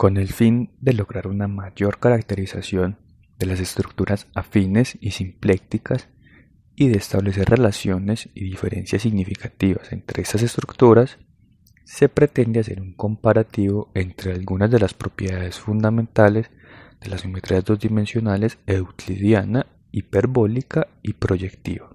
[0.00, 2.96] Con el fin de lograr una mayor caracterización
[3.38, 6.08] de las estructuras afines y simplécticas
[6.74, 11.18] y de establecer relaciones y diferencias significativas entre estas estructuras,
[11.84, 16.50] se pretende hacer un comparativo entre algunas de las propiedades fundamentales
[17.02, 21.94] de las geometrías dos dimensionales euclidiana, hiperbólica y proyectiva.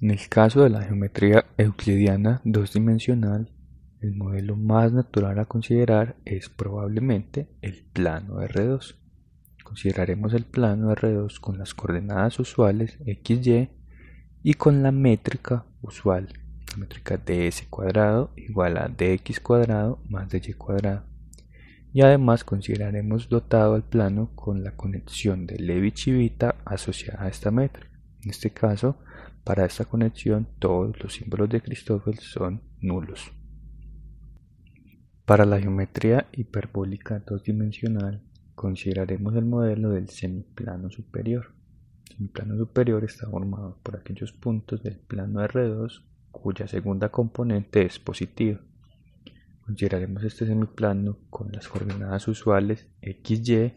[0.00, 3.50] En el caso de la geometría euclidiana dos dimensional,
[4.00, 8.94] el modelo más natural a considerar es probablemente el plano R2.
[9.64, 13.70] Consideraremos el plano R2 con las coordenadas usuales XY
[14.42, 16.28] y con la métrica usual,
[16.70, 21.04] la métrica ds cuadrado igual a dx cuadrado más dy cuadrado.
[21.92, 27.50] Y además consideraremos dotado al plano con la conexión de Levi Civita asociada a esta
[27.50, 27.98] métrica.
[28.22, 28.98] En este caso,
[29.42, 33.32] para esta conexión todos los símbolos de Christoffel son nulos.
[35.28, 38.22] Para la geometría hiperbólica dos-dimensional
[38.54, 41.52] consideraremos el modelo del semiplano superior.
[42.08, 47.98] El semiplano superior está formado por aquellos puntos del plano R2 cuya segunda componente es
[47.98, 48.58] positiva.
[49.66, 53.74] Consideraremos este semiplano con las coordenadas usuales xy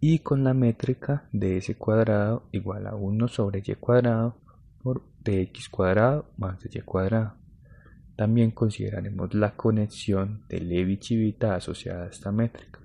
[0.00, 4.40] y con la métrica de s cuadrado igual a 1 sobre y cuadrado
[4.82, 7.41] por dx cuadrado más de y cuadrado.
[8.16, 12.80] También consideraremos la conexión de Levi-Civita asociada a esta métrica.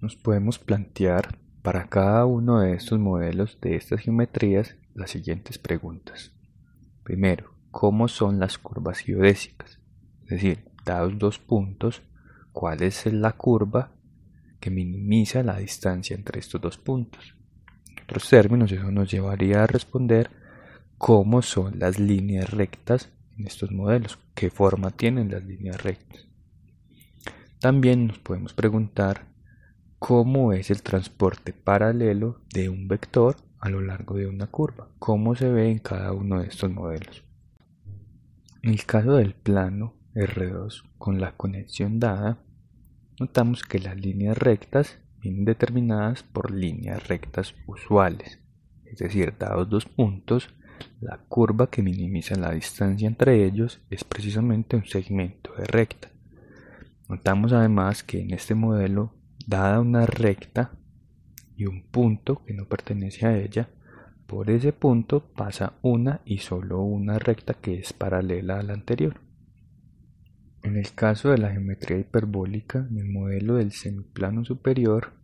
[0.00, 6.32] Nos podemos plantear para cada uno de estos modelos de estas geometrías las siguientes preguntas.
[7.02, 9.80] Primero, ¿cómo son las curvas geodésicas?
[10.24, 12.02] Es decir, dados dos puntos,
[12.52, 13.92] ¿cuál es la curva
[14.60, 17.34] que minimiza la distancia entre estos dos puntos?
[18.08, 20.30] otros términos, eso nos llevaría a responder
[20.96, 26.26] cómo son las líneas rectas en estos modelos, qué forma tienen las líneas rectas.
[27.60, 29.26] También nos podemos preguntar
[29.98, 35.34] cómo es el transporte paralelo de un vector a lo largo de una curva, cómo
[35.34, 37.24] se ve en cada uno de estos modelos.
[38.62, 42.38] En el caso del plano R2 con la conexión dada,
[43.18, 48.38] notamos que las líneas rectas vienen determinadas por líneas rectas usuales,
[48.84, 50.54] es decir, dados dos puntos,
[51.00, 56.10] la curva que minimiza la distancia entre ellos es precisamente un segmento de recta.
[57.08, 59.14] Notamos además que en este modelo,
[59.46, 60.72] dada una recta
[61.56, 63.70] y un punto que no pertenece a ella,
[64.26, 69.20] por ese punto pasa una y solo una recta que es paralela a la anterior.
[70.62, 75.14] En el caso de la geometría hiperbólica, en el modelo del semiplano superior,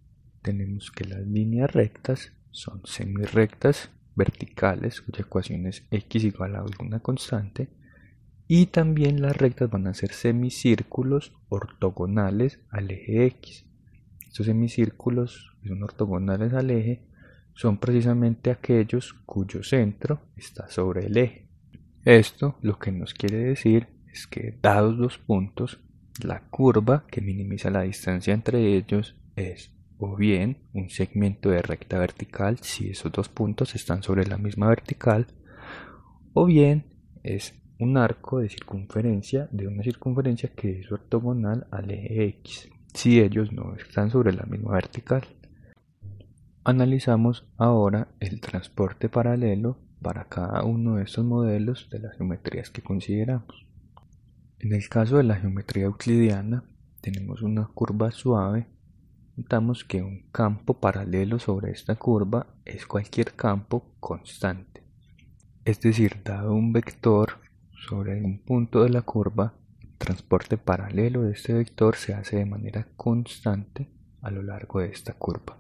[0.41, 7.01] tenemos que las líneas rectas son semirrectas verticales cuya ecuación es x igual a alguna
[7.01, 7.69] constante
[8.47, 13.67] y también las rectas van a ser semicírculos ortogonales al eje x.
[14.27, 17.07] Estos semicírculos que son ortogonales al eje
[17.55, 21.49] son precisamente aquellos cuyo centro está sobre el eje.
[22.05, 25.81] Esto lo que nos quiere decir es que dados dos puntos,
[26.23, 31.99] la curva que minimiza la distancia entre ellos es o bien un segmento de recta
[31.99, 35.27] vertical si esos dos puntos están sobre la misma vertical,
[36.33, 36.85] o bien
[37.23, 43.21] es un arco de circunferencia de una circunferencia que es ortogonal al eje X, si
[43.21, 45.23] ellos no están sobre la misma vertical.
[46.65, 52.83] Analizamos ahora el transporte paralelo para cada uno de estos modelos de las geometrías que
[52.83, 53.67] consideramos.
[54.59, 56.65] En el caso de la geometría euclidiana,
[57.01, 58.67] tenemos una curva suave
[59.37, 64.83] notamos que un campo paralelo sobre esta curva es cualquier campo constante.
[65.65, 67.41] Es decir, dado un vector
[67.87, 72.47] sobre un punto de la curva, el transporte paralelo de este vector se hace de
[72.47, 73.91] manera constante
[74.23, 75.59] a lo largo de esta curva.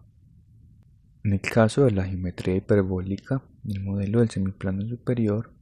[1.22, 5.52] En el caso de la geometría hiperbólica, en el modelo del semiplano superior,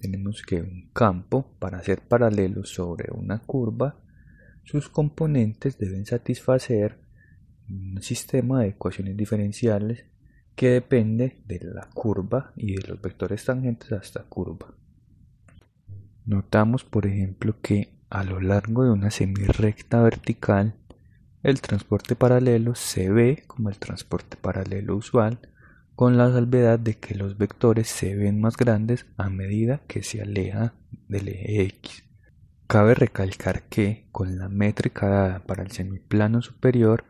[0.00, 3.96] tenemos que un campo, para ser paralelo sobre una curva,
[4.64, 6.98] sus componentes deben satisfacer
[7.70, 10.04] un sistema de ecuaciones diferenciales
[10.54, 14.74] que depende de la curva y de los vectores tangentes a esta curva.
[16.26, 20.74] Notamos, por ejemplo, que a lo largo de una semirrecta vertical,
[21.42, 25.38] el transporte paralelo se ve como el transporte paralelo usual,
[25.94, 30.20] con la salvedad de que los vectores se ven más grandes a medida que se
[30.20, 30.74] aleja
[31.08, 32.04] del eje X.
[32.66, 37.04] Cabe recalcar que, con la métrica dada para el semiplano superior,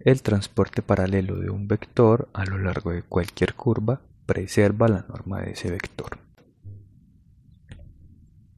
[0.00, 5.40] el transporte paralelo de un vector a lo largo de cualquier curva preserva la norma
[5.40, 6.18] de ese vector.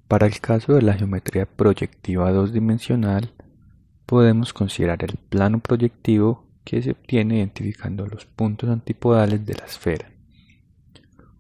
[0.08, 3.35] Para el caso de la geometría proyectiva dos-dimensional,
[4.06, 10.11] podemos considerar el plano proyectivo que se obtiene identificando los puntos antipodales de la esfera.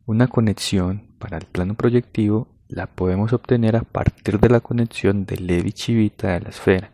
[0.04, 5.38] Una conexión para el plano proyectivo la podemos obtener a partir de la conexión de
[5.38, 6.92] Levi-Civita de la esfera,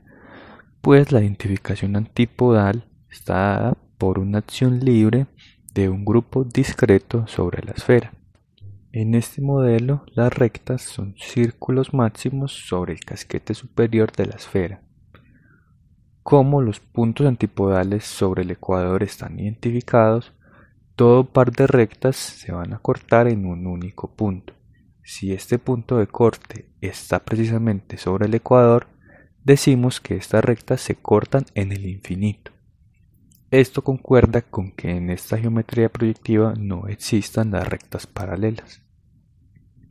[0.81, 5.27] pues la identificación antipodal está dada por una acción libre
[5.73, 8.13] de un grupo discreto sobre la esfera.
[8.93, 14.83] En este modelo, las rectas son círculos máximos sobre el casquete superior de la esfera.
[16.23, 20.33] Como los puntos antipodales sobre el ecuador están identificados,
[20.97, 24.55] todo par de rectas se van a cortar en un único punto.
[25.03, 28.87] Si este punto de corte está precisamente sobre el ecuador,
[29.45, 32.54] decimos que estas rectas se cortan en el infinito.
[33.55, 38.83] Esto concuerda con que en esta geometría proyectiva no existan las rectas paralelas.